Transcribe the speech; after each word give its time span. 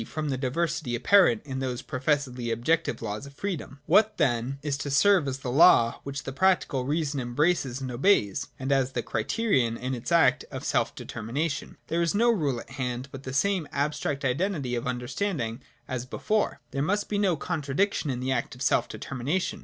from 0.07 0.29
the 0.29 0.37
diversity 0.37 0.95
apparent 0.95 1.45
in 1.45 1.59
those 1.59 1.83
pro 1.83 1.99
fessedly 1.99 2.51
objective 2.51 3.03
laws 3.03 3.27
of 3.27 3.33
freedom. 3.35 3.73
54.] 3.85 3.85
What, 3.85 4.17
then, 4.17 4.57
is 4.63 4.75
to 4.79 4.89
serve 4.89 5.27
as 5.27 5.37
the 5.37 5.51
law 5.51 5.99
which 6.01 6.23
the 6.23 6.31
Practical 6.31 6.85
Reason 6.85 7.19
embraces 7.19 7.81
and 7.81 7.91
obeys, 7.91 8.47
and 8.57 8.71
as 8.71 8.93
the 8.93 9.03
criterion 9.03 9.77
in 9.77 9.93
its 9.93 10.11
act 10.11 10.43
of 10.49 10.63
self 10.63 10.95
determination? 10.95 11.77
There 11.85 12.01
is 12.01 12.15
no 12.15 12.31
rule 12.31 12.59
at 12.59 12.71
hand 12.71 13.09
but 13.11 13.21
the 13.21 13.31
same 13.33 13.67
abstract 13.71 14.25
identity 14.25 14.73
of 14.73 14.87
under 14.87 15.07
standing 15.07 15.61
as 15.87 16.07
before: 16.07 16.61
There 16.71 16.81
must 16.81 17.07
be 17.07 17.19
no 17.19 17.35
contradiction 17.35 18.09
in 18.09 18.21
the 18.21 18.31
act 18.31 18.55
of 18.55 18.63
self 18.63 18.89
determination. 18.89 19.59